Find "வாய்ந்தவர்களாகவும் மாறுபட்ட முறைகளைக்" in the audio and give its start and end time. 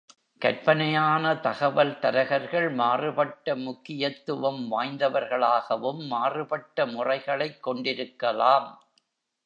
4.71-7.63